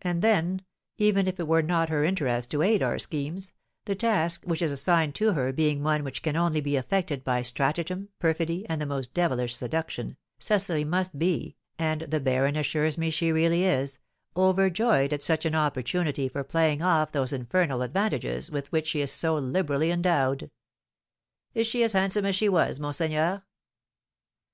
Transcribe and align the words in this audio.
"And 0.00 0.22
then, 0.22 0.64
even 0.96 1.26
if 1.28 1.38
it 1.38 1.46
were 1.46 1.60
not 1.60 1.90
her 1.90 2.02
interest 2.02 2.50
to 2.50 2.62
aid 2.62 2.82
our 2.82 2.98
schemes, 2.98 3.52
the 3.84 3.94
task 3.94 4.42
which 4.46 4.62
is 4.62 4.72
assigned 4.72 5.14
to 5.16 5.32
her 5.34 5.52
being 5.52 5.82
one 5.82 6.02
which 6.02 6.22
can 6.22 6.34
only 6.34 6.62
be 6.62 6.76
effected 6.76 7.22
by 7.22 7.42
stratagem, 7.42 8.08
perfidy, 8.18 8.64
and 8.70 8.80
the 8.80 8.86
most 8.86 9.12
devilish 9.12 9.54
seduction, 9.54 10.16
Cecily 10.38 10.82
must 10.82 11.18
be 11.18 11.56
(and 11.78 12.00
the 12.10 12.20
baron 12.20 12.56
assures 12.56 12.96
me 12.96 13.10
she 13.10 13.32
really 13.32 13.64
is) 13.64 13.98
overjoyed 14.34 15.12
at 15.12 15.22
such 15.22 15.44
an 15.44 15.54
opportunity 15.54 16.26
for 16.26 16.42
playing 16.42 16.80
off 16.80 17.12
those 17.12 17.30
infernal 17.34 17.82
advantages 17.82 18.50
with 18.50 18.72
which 18.72 18.86
she 18.86 19.02
is 19.02 19.12
so 19.12 19.34
liberally 19.36 19.90
endowed." 19.90 20.50
"Is 21.52 21.66
she 21.66 21.84
as 21.84 21.92
handsome 21.92 22.24
as 22.24 22.34
she 22.34 22.48
was, 22.48 22.80
monseigneur?" 22.80 23.42